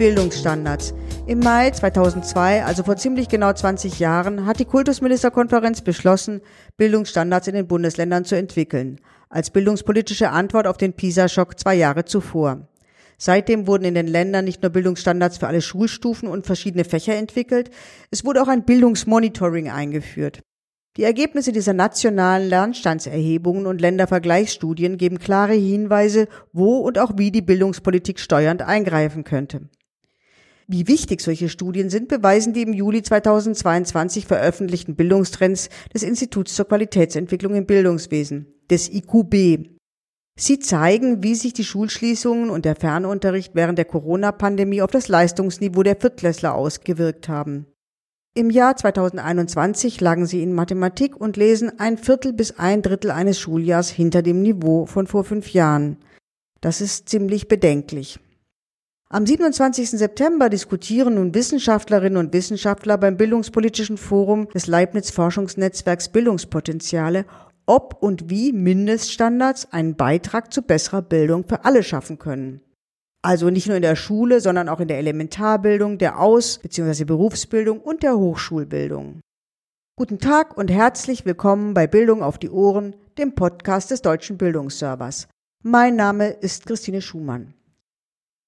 Bildungsstandards. 0.00 0.94
Im 1.26 1.40
Mai 1.40 1.72
2002, 1.72 2.64
also 2.64 2.84
vor 2.84 2.96
ziemlich 2.96 3.28
genau 3.28 3.52
20 3.52 3.98
Jahren, 3.98 4.46
hat 4.46 4.58
die 4.58 4.64
Kultusministerkonferenz 4.64 5.82
beschlossen, 5.82 6.40
Bildungsstandards 6.78 7.48
in 7.48 7.54
den 7.54 7.66
Bundesländern 7.66 8.24
zu 8.24 8.34
entwickeln, 8.34 8.98
als 9.28 9.50
bildungspolitische 9.50 10.30
Antwort 10.30 10.66
auf 10.66 10.78
den 10.78 10.94
PISA-Schock 10.94 11.60
zwei 11.60 11.74
Jahre 11.74 12.06
zuvor. 12.06 12.66
Seitdem 13.18 13.66
wurden 13.66 13.84
in 13.84 13.94
den 13.94 14.06
Ländern 14.06 14.46
nicht 14.46 14.62
nur 14.62 14.70
Bildungsstandards 14.70 15.36
für 15.36 15.48
alle 15.48 15.60
Schulstufen 15.60 16.30
und 16.30 16.46
verschiedene 16.46 16.84
Fächer 16.84 17.16
entwickelt, 17.16 17.68
es 18.10 18.24
wurde 18.24 18.40
auch 18.40 18.48
ein 18.48 18.64
Bildungsmonitoring 18.64 19.68
eingeführt. 19.68 20.40
Die 20.96 21.04
Ergebnisse 21.04 21.52
dieser 21.52 21.74
nationalen 21.74 22.48
Lernstandserhebungen 22.48 23.66
und 23.66 23.82
Ländervergleichsstudien 23.82 24.96
geben 24.96 25.18
klare 25.18 25.52
Hinweise, 25.52 26.26
wo 26.54 26.78
und 26.78 26.98
auch 26.98 27.18
wie 27.18 27.30
die 27.30 27.42
Bildungspolitik 27.42 28.18
steuernd 28.18 28.62
eingreifen 28.62 29.24
könnte. 29.24 29.68
Wie 30.72 30.86
wichtig 30.86 31.20
solche 31.20 31.48
Studien 31.48 31.90
sind, 31.90 32.06
beweisen 32.06 32.52
die 32.52 32.62
im 32.62 32.72
Juli 32.72 33.02
2022 33.02 34.24
veröffentlichten 34.24 34.94
Bildungstrends 34.94 35.68
des 35.92 36.04
Instituts 36.04 36.54
zur 36.54 36.68
Qualitätsentwicklung 36.68 37.56
im 37.56 37.66
Bildungswesen, 37.66 38.46
des 38.70 38.88
IQB. 38.88 39.68
Sie 40.38 40.60
zeigen, 40.60 41.24
wie 41.24 41.34
sich 41.34 41.54
die 41.54 41.64
Schulschließungen 41.64 42.50
und 42.50 42.64
der 42.64 42.76
Fernunterricht 42.76 43.56
während 43.56 43.78
der 43.78 43.84
Corona-Pandemie 43.84 44.80
auf 44.80 44.92
das 44.92 45.08
Leistungsniveau 45.08 45.82
der 45.82 45.96
Viertklässler 45.96 46.54
ausgewirkt 46.54 47.28
haben. 47.28 47.66
Im 48.36 48.48
Jahr 48.48 48.76
2021 48.76 50.00
lagen 50.00 50.24
sie 50.24 50.40
in 50.40 50.52
Mathematik 50.52 51.20
und 51.20 51.36
Lesen 51.36 51.80
ein 51.80 51.98
Viertel 51.98 52.32
bis 52.32 52.60
ein 52.60 52.82
Drittel 52.82 53.10
eines 53.10 53.40
Schuljahrs 53.40 53.90
hinter 53.90 54.22
dem 54.22 54.40
Niveau 54.40 54.86
von 54.86 55.08
vor 55.08 55.24
fünf 55.24 55.52
Jahren. 55.52 55.96
Das 56.60 56.80
ist 56.80 57.08
ziemlich 57.08 57.48
bedenklich. 57.48 58.20
Am 59.12 59.26
27. 59.26 59.90
September 59.90 60.48
diskutieren 60.48 61.14
nun 61.14 61.34
Wissenschaftlerinnen 61.34 62.16
und 62.16 62.32
Wissenschaftler 62.32 62.96
beim 62.96 63.16
Bildungspolitischen 63.16 63.96
Forum 63.98 64.48
des 64.50 64.68
Leibniz 64.68 65.10
Forschungsnetzwerks 65.10 66.10
Bildungspotenziale, 66.10 67.24
ob 67.66 68.00
und 68.00 68.30
wie 68.30 68.52
Mindeststandards 68.52 69.72
einen 69.72 69.96
Beitrag 69.96 70.52
zu 70.52 70.62
besserer 70.62 71.02
Bildung 71.02 71.42
für 71.42 71.64
alle 71.64 71.82
schaffen 71.82 72.20
können. 72.20 72.60
Also 73.20 73.50
nicht 73.50 73.66
nur 73.66 73.74
in 73.74 73.82
der 73.82 73.96
Schule, 73.96 74.40
sondern 74.40 74.68
auch 74.68 74.78
in 74.78 74.86
der 74.86 74.98
Elementarbildung, 74.98 75.98
der 75.98 76.20
Aus- 76.20 76.60
bzw. 76.60 77.02
Berufsbildung 77.02 77.80
und 77.80 78.04
der 78.04 78.16
Hochschulbildung. 78.16 79.22
Guten 79.96 80.20
Tag 80.20 80.56
und 80.56 80.70
herzlich 80.70 81.26
willkommen 81.26 81.74
bei 81.74 81.88
Bildung 81.88 82.22
auf 82.22 82.38
die 82.38 82.50
Ohren, 82.50 82.94
dem 83.18 83.34
Podcast 83.34 83.90
des 83.90 84.02
Deutschen 84.02 84.38
Bildungsservers. 84.38 85.26
Mein 85.64 85.96
Name 85.96 86.28
ist 86.28 86.66
Christine 86.66 87.02
Schumann. 87.02 87.54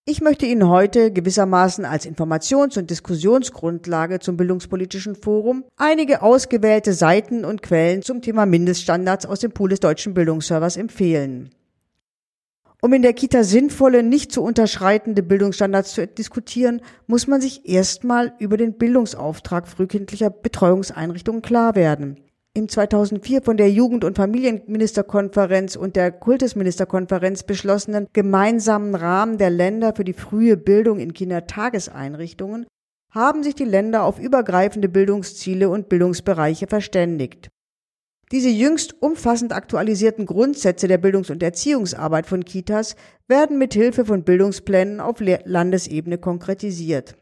Ich 0.05 0.20
möchte 0.20 0.47
Ihnen 0.47 0.69
heute 0.69 1.12
gewissermaßen 1.12 1.84
als 1.84 2.06
Informations- 2.06 2.77
und 2.77 2.91
Diskussionsgrundlage 2.91 4.19
zum 4.19 4.36
Bildungspolitischen 4.36 5.14
Forum 5.14 5.64
einige 5.77 6.22
ausgewählte 6.22 6.92
Seiten 6.92 7.44
und 7.44 7.62
Quellen 7.62 8.03
zum 8.03 8.20
Thema 8.20 8.44
Mindeststandards 8.44 9.27
aus 9.27 9.39
dem 9.39 9.53
Pool 9.53 9.70
des 9.70 9.78
Deutschen 9.78 10.12
Bildungsservers 10.12 10.77
empfehlen. 10.77 11.50
Um 12.81 12.92
in 12.92 13.03
der 13.03 13.12
Kita 13.12 13.44
sinnvolle, 13.44 14.03
nicht 14.03 14.33
zu 14.33 14.42
unterschreitende 14.42 15.22
Bildungsstandards 15.22 15.92
zu 15.94 16.05
diskutieren, 16.09 16.81
muss 17.06 17.28
man 17.28 17.41
sich 17.41 17.69
erstmal 17.69 18.34
über 18.41 18.56
den 18.56 18.78
Bildungsauftrag 18.78 19.69
frühkindlicher 19.69 20.31
Betreuungseinrichtungen 20.31 21.42
klar 21.42 21.77
werden. 21.77 22.19
Im 22.55 22.69
2004 22.69 23.41
von 23.41 23.56
der 23.56 23.70
Jugend- 23.70 24.05
und 24.05 24.17
Familienministerkonferenz 24.17 25.75
und 25.75 25.97
der 25.97 26.12
Kultusministerkonferenz 26.12 27.44
beschlossenen 27.44 28.09
gemeinsamen 28.12 28.94
Rahmen 28.94 29.39
der 29.39 29.48
Länder 29.48 29.94
für 29.94 30.05
die 30.05 30.12
frühe 30.12 30.59
Bildung 30.59 30.99
in 30.99 31.15
Kindertageseinrichtungen 31.15 32.66
haben 33.10 33.43
sich 33.43 33.54
die 33.54 33.65
Länder 33.65 34.04
auf 34.04 34.19
übergreifende 34.19 34.91
Bildungsziele 34.91 35.71
und 35.71 35.88
Bildungsbereiche 35.88 36.66
verständigt. 36.66 37.49
Diese 38.32 38.50
jüngst 38.50 39.00
umfassend 39.00 39.55
aktualisierten 39.55 40.26
Grundsätze 40.26 40.88
der 40.88 40.99
Bildungs- 40.99 41.31
und 41.31 41.43
Erziehungsarbeit 41.43 42.26
von 42.26 42.44
Kitas 42.44 42.97
werden 43.28 43.56
mit 43.56 43.72
Hilfe 43.72 44.05
von 44.05 44.25
Bildungsplänen 44.25 45.00
auf 45.00 45.21
Landesebene 45.21 46.19
konkretisiert. 46.19 47.15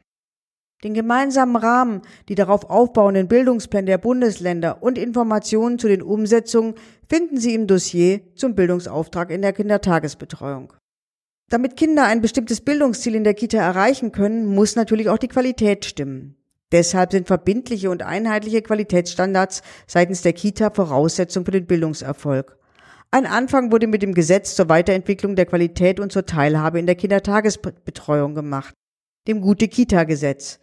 Den 0.82 0.94
gemeinsamen 0.94 1.56
Rahmen, 1.56 2.02
die 2.28 2.34
darauf 2.34 2.70
aufbauenden 2.70 3.28
Bildungspläne 3.28 3.86
der 3.86 3.98
Bundesländer 3.98 4.82
und 4.82 4.96
Informationen 4.96 5.78
zu 5.78 5.88
den 5.88 6.00
Umsetzungen 6.00 6.74
finden 7.08 7.36
Sie 7.36 7.54
im 7.54 7.66
Dossier 7.66 8.20
zum 8.34 8.54
Bildungsauftrag 8.54 9.30
in 9.30 9.42
der 9.42 9.52
Kindertagesbetreuung. 9.52 10.72
Damit 11.50 11.76
Kinder 11.76 12.04
ein 12.04 12.22
bestimmtes 12.22 12.62
Bildungsziel 12.62 13.14
in 13.14 13.24
der 13.24 13.34
Kita 13.34 13.58
erreichen 13.58 14.12
können, 14.12 14.46
muss 14.46 14.74
natürlich 14.74 15.10
auch 15.10 15.18
die 15.18 15.28
Qualität 15.28 15.84
stimmen. 15.84 16.36
Deshalb 16.72 17.10
sind 17.12 17.26
verbindliche 17.26 17.90
und 17.90 18.02
einheitliche 18.02 18.62
Qualitätsstandards 18.62 19.62
seitens 19.86 20.22
der 20.22 20.32
Kita 20.32 20.70
Voraussetzung 20.70 21.44
für 21.44 21.50
den 21.50 21.66
Bildungserfolg. 21.66 22.56
Ein 23.10 23.26
Anfang 23.26 23.72
wurde 23.72 23.88
mit 23.88 24.02
dem 24.02 24.14
Gesetz 24.14 24.54
zur 24.54 24.68
Weiterentwicklung 24.68 25.34
der 25.34 25.46
Qualität 25.46 25.98
und 25.98 26.12
zur 26.12 26.26
Teilhabe 26.26 26.78
in 26.78 26.86
der 26.86 26.94
Kindertagesbetreuung 26.94 28.36
gemacht, 28.36 28.72
dem 29.26 29.40
Gute-Kita-Gesetz. 29.40 30.60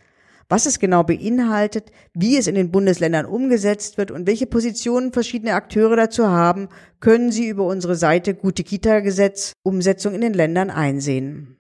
Was 0.49 0.65
es 0.65 0.79
genau 0.79 1.03
beinhaltet, 1.03 1.91
wie 2.13 2.37
es 2.37 2.47
in 2.47 2.55
den 2.55 2.71
Bundesländern 2.71 3.25
umgesetzt 3.25 3.97
wird 3.97 4.11
und 4.11 4.27
welche 4.27 4.47
Positionen 4.47 5.11
verschiedene 5.11 5.53
Akteure 5.53 5.97
dazu 5.97 6.27
haben, 6.27 6.69
können 7.01 7.31
Sie 7.31 7.49
über 7.49 7.65
unsere 7.65 7.95
Seite 7.95 8.33
Gute-Kita-Gesetz 8.33 9.53
Umsetzung 9.63 10.13
in 10.13 10.21
den 10.21 10.33
Ländern 10.33 10.69
einsehen. 10.69 11.57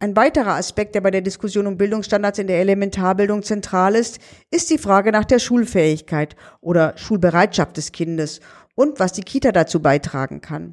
Ein 0.00 0.16
weiterer 0.16 0.54
Aspekt, 0.54 0.94
der 0.94 1.02
bei 1.02 1.10
der 1.10 1.20
Diskussion 1.20 1.66
um 1.66 1.76
Bildungsstandards 1.76 2.38
in 2.38 2.46
der 2.46 2.60
Elementarbildung 2.60 3.42
zentral 3.42 3.94
ist, 3.94 4.18
ist 4.50 4.70
die 4.70 4.78
Frage 4.78 5.12
nach 5.12 5.24
der 5.24 5.38
Schulfähigkeit 5.38 6.36
oder 6.60 6.96
Schulbereitschaft 6.96 7.76
des 7.76 7.92
Kindes 7.92 8.40
und 8.74 8.98
was 8.98 9.12
die 9.12 9.22
Kita 9.22 9.52
dazu 9.52 9.80
beitragen 9.80 10.40
kann. 10.40 10.72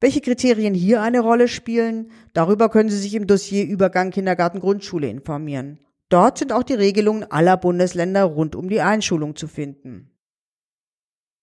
Welche 0.00 0.20
Kriterien 0.20 0.74
hier 0.74 1.02
eine 1.02 1.20
Rolle 1.20 1.48
spielen, 1.48 2.12
darüber 2.32 2.68
können 2.68 2.88
Sie 2.88 2.98
sich 2.98 3.14
im 3.14 3.26
Dossier 3.26 3.66
Übergang 3.66 4.10
Kindergarten 4.10 4.60
Grundschule 4.60 5.08
informieren. 5.08 5.80
Dort 6.08 6.38
sind 6.38 6.52
auch 6.52 6.62
die 6.62 6.74
Regelungen 6.74 7.24
aller 7.24 7.56
Bundesländer 7.56 8.22
rund 8.22 8.54
um 8.54 8.68
die 8.68 8.80
Einschulung 8.80 9.34
zu 9.34 9.48
finden. 9.48 10.10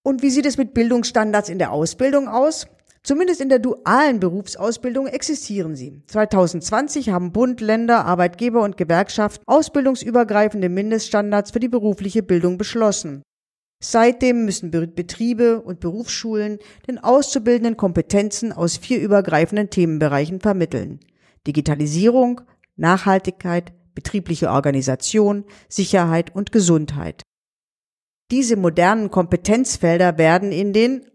Und 0.04 0.22
wie 0.22 0.30
sieht 0.30 0.46
es 0.46 0.58
mit 0.58 0.74
Bildungsstandards 0.74 1.50
in 1.50 1.60
der 1.60 1.72
Ausbildung 1.72 2.30
aus? 2.30 2.68
Zumindest 3.04 3.42
in 3.42 3.50
der 3.50 3.60
dualen 3.60 4.20
Berufsausbildung 4.20 5.08
existieren 5.08 5.76
sie. 5.76 6.02
2020 6.08 7.10
haben 7.10 7.34
Bund, 7.34 7.60
Länder, 7.60 8.06
Arbeitgeber 8.06 8.64
und 8.64 8.78
Gewerkschaft 8.78 9.42
ausbildungsübergreifende 9.46 10.70
Mindeststandards 10.70 11.52
für 11.52 11.60
die 11.60 11.68
berufliche 11.68 12.24
Bildung 12.24 12.58
beschlossen. 12.58 13.22
Seitdem 13.84 14.46
müssen 14.46 14.72
Betriebe 14.72 15.62
und 15.62 15.80
Berufsschulen 15.80 16.58
den 16.88 16.98
Auszubildenden 16.98 17.78
Kompetenzen 17.78 18.52
aus 18.52 18.78
vier 18.78 19.00
übergreifenden 19.02 19.70
Themenbereichen 19.70 20.40
vermitteln. 20.40 21.00
Digitalisierung, 21.46 22.42
Nachhaltigkeit, 22.76 23.74
betriebliche 23.94 24.50
Organisation, 24.50 25.46
Sicherheit 25.70 26.36
und 26.36 26.52
Gesundheit. 26.52 27.22
Diese 28.32 28.56
modernen 28.56 29.12
Kompetenzfelder 29.12 30.18
werden 30.18 30.52
in 30.52 30.74
den 30.74 31.06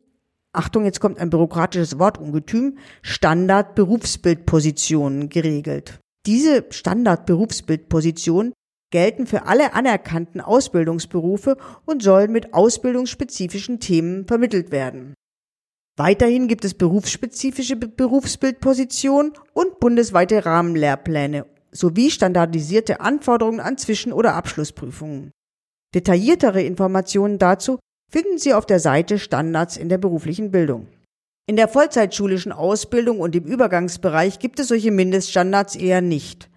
Achtung, 0.52 0.84
jetzt 0.84 1.00
kommt 1.00 1.18
ein 1.18 1.30
bürokratisches 1.30 1.98
Wortungetüm, 1.98 2.78
Standard-Berufsbildpositionen 3.02 5.28
geregelt. 5.28 5.98
Diese 6.26 6.66
Standard-Berufsbildpositionen 6.70 8.52
gelten 8.90 9.26
für 9.26 9.46
alle 9.46 9.72
anerkannten 9.72 10.40
Ausbildungsberufe 10.40 11.56
und 11.86 12.02
sollen 12.02 12.32
mit 12.32 12.54
ausbildungsspezifischen 12.54 13.80
Themen 13.80 14.26
vermittelt 14.26 14.70
werden. 14.72 15.14
Weiterhin 15.96 16.48
gibt 16.48 16.64
es 16.64 16.74
berufsspezifische 16.74 17.76
Berufsbildpositionen 17.76 19.32
und 19.52 19.80
bundesweite 19.80 20.44
Rahmenlehrpläne 20.44 21.46
sowie 21.72 22.10
standardisierte 22.10 23.00
Anforderungen 23.00 23.60
an 23.60 23.78
Zwischen- 23.78 24.12
oder 24.12 24.34
Abschlussprüfungen. 24.34 25.30
Detailliertere 25.94 26.62
Informationen 26.62 27.38
dazu 27.38 27.78
finden 28.10 28.38
Sie 28.38 28.54
auf 28.54 28.66
der 28.66 28.80
Seite 28.80 29.18
Standards 29.18 29.76
in 29.76 29.88
der 29.88 29.98
beruflichen 29.98 30.50
Bildung. 30.50 30.88
In 31.46 31.56
der 31.56 31.68
vollzeitschulischen 31.68 32.52
Ausbildung 32.52 33.20
und 33.20 33.34
im 33.34 33.44
Übergangsbereich 33.44 34.38
gibt 34.38 34.60
es 34.60 34.68
solche 34.68 34.90
Mindeststandards 34.90 35.76
eher 35.76 36.00
nicht. 36.00 36.48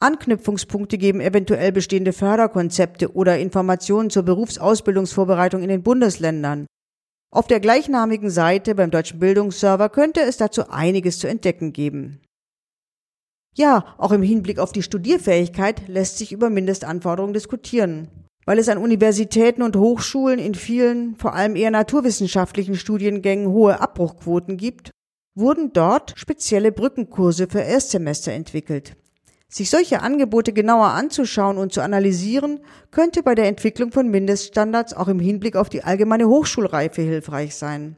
Anknüpfungspunkte 0.00 0.98
geben 0.98 1.20
eventuell 1.20 1.72
bestehende 1.72 2.12
Förderkonzepte 2.12 3.14
oder 3.14 3.38
Informationen 3.38 4.10
zur 4.10 4.22
Berufsausbildungsvorbereitung 4.22 5.62
in 5.62 5.68
den 5.68 5.82
Bundesländern. 5.82 6.66
Auf 7.30 7.46
der 7.46 7.60
gleichnamigen 7.60 8.30
Seite 8.30 8.74
beim 8.74 8.90
Deutschen 8.90 9.18
Bildungsserver 9.18 9.88
könnte 9.88 10.20
es 10.20 10.36
dazu 10.36 10.70
einiges 10.70 11.18
zu 11.18 11.28
entdecken 11.28 11.72
geben. 11.72 12.20
Ja, 13.56 13.94
auch 13.98 14.12
im 14.12 14.22
Hinblick 14.22 14.58
auf 14.58 14.72
die 14.72 14.82
Studierfähigkeit 14.82 15.88
lässt 15.88 16.18
sich 16.18 16.32
über 16.32 16.48
Mindestanforderungen 16.48 17.34
diskutieren 17.34 18.08
weil 18.48 18.58
es 18.58 18.70
an 18.70 18.78
Universitäten 18.78 19.60
und 19.60 19.76
Hochschulen 19.76 20.38
in 20.38 20.54
vielen, 20.54 21.16
vor 21.16 21.34
allem 21.34 21.54
eher 21.54 21.70
naturwissenschaftlichen 21.70 22.76
Studiengängen 22.76 23.48
hohe 23.48 23.78
Abbruchquoten 23.78 24.56
gibt, 24.56 24.90
wurden 25.34 25.74
dort 25.74 26.14
spezielle 26.16 26.72
Brückenkurse 26.72 27.46
für 27.46 27.60
Erstsemester 27.60 28.32
entwickelt. 28.32 28.96
Sich 29.50 29.70
solche 29.70 30.02
Angebote 30.02 30.52
genauer 30.52 30.88
anzuschauen 30.88 31.56
und 31.56 31.72
zu 31.72 31.80
analysieren, 31.80 32.60
könnte 32.90 33.22
bei 33.22 33.34
der 33.34 33.46
Entwicklung 33.46 33.92
von 33.92 34.10
Mindeststandards 34.10 34.92
auch 34.92 35.08
im 35.08 35.20
Hinblick 35.20 35.56
auf 35.56 35.70
die 35.70 35.82
allgemeine 35.82 36.28
Hochschulreife 36.28 37.00
hilfreich 37.00 37.54
sein. 37.54 37.96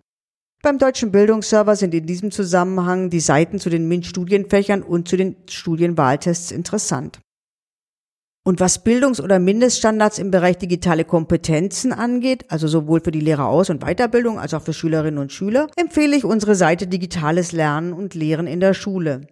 Beim 0.63 0.79
deutschen 0.79 1.11
Bildungsserver 1.11 1.75
sind 1.75 1.95
in 1.95 2.07
diesem 2.07 2.31
Zusammenhang 2.31 3.11
die 3.11 3.21
Seiten 3.21 3.59
zu 3.59 3.71
den 3.71 3.89
MINT-Studienfächern 3.89 4.83
und 4.83 5.09
zu 5.09 5.17
den 5.17 5.37
Studienwahltests 5.49 6.53
interessant. 6.53 7.19
Und 8.45 8.61
was 8.61 8.85
Bildungs- 8.85 9.21
oder 9.21 9.39
Mindeststandards 9.39 10.19
im 10.19 10.31
Bereich 10.31 10.59
digitale 10.59 11.05
Kompetenzen 11.05 11.93
angeht, 11.93 12.45
also 12.49 12.69
sowohl 12.69 13.01
für 13.01 13.11
die 13.11 13.21
Lehreraus- 13.21 13.71
und 13.71 13.85
Weiterbildung 13.85 14.39
als 14.39 14.55
auch 14.55 14.63
für 14.63 14.73
Schülerinnen 14.73 15.19
und 15.19 15.33
Schüler, 15.33 15.69
empfehle 15.77 16.17
ich 16.17 16.25
unsere 16.25 16.55
Seite 16.55 16.87
Digitales 16.87 17.53
Lernen 17.53 17.93
und 17.93 18.15
Lehren 18.15 18.47
in 18.47 18.61
der 18.61 18.75
Schule. 18.75 19.27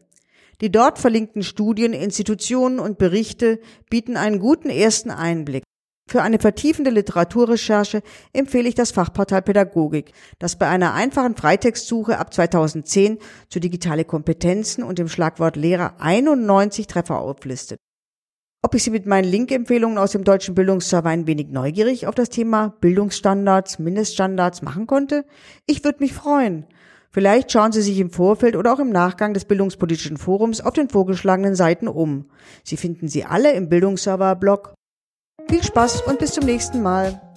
Die 0.61 0.73
dort 0.73 0.99
verlinkten 0.99 1.43
Studien, 1.43 1.93
Institutionen 1.93 2.81
und 2.81 2.99
Berichte 2.99 3.61
bieten 3.91 4.17
einen 4.17 4.41
guten 4.41 4.71
ersten 4.71 5.11
Einblick. 5.11 5.63
Für 6.09 6.23
eine 6.23 6.39
vertiefende 6.39 6.91
Literaturrecherche 6.91 8.03
empfehle 8.33 8.69
ich 8.69 8.75
das 8.75 8.93
Fachportal 8.93 9.43
Pädagogik, 9.43 10.13
das 10.39 10.57
bei 10.57 10.67
einer 10.67 10.95
einfachen 10.95 11.37
Freitextsuche 11.37 12.19
ab 12.19 12.33
2010 12.33 13.19
zu 13.51 13.61
digitale 13.61 14.07
Kompetenzen 14.07 14.83
und 14.83 14.99
dem 14.99 15.09
Schlagwort 15.09 15.57
Lehrer 15.57 16.01
91 16.01 16.87
Treffer 16.87 17.21
auflistet. 17.21 17.79
Ob 18.63 18.75
ich 18.75 18.83
Sie 18.83 18.91
mit 18.91 19.07
meinen 19.07 19.31
Link-Empfehlungen 19.31 19.99
aus 19.99 20.13
dem 20.13 20.25
deutschen 20.25 20.55
Bildungsserver 20.55 21.11
ein 21.11 21.27
wenig 21.27 21.49
neugierig 21.49 22.07
auf 22.07 22.15
das 22.15 22.31
Thema 22.31 22.75
Bildungsstandards, 22.81 23.79
Mindeststandards 23.79 24.63
machen 24.63 24.87
konnte? 24.87 25.27
Ich 25.67 25.85
würde 25.85 26.01
mich 26.01 26.15
freuen. 26.15 26.67
Vielleicht 27.19 27.51
schauen 27.51 27.73
Sie 27.73 27.83
sich 27.83 27.99
im 27.99 28.11
Vorfeld 28.11 28.55
oder 28.55 28.73
auch 28.73 28.79
im 28.79 28.91
Nachgang 28.91 29.35
des 29.35 29.45
Bildungspolitischen 29.45 30.19
Forums 30.19 30.61
auf 30.61 30.75
den 30.75 30.89
vorgeschlagenen 30.89 31.57
Seiten 31.57 31.89
um. 31.89 32.27
Sie 32.63 32.77
finden 32.77 33.09
sie 33.09 33.25
alle 33.25 33.55
im 33.55 33.69
Bildungsserver-Blog. 33.69 34.73
Viel 35.51 35.65
Spaß 35.65 36.03
und 36.03 36.21
bis 36.21 36.35
zum 36.35 36.45
nächsten 36.45 36.81
Mal. 36.81 37.28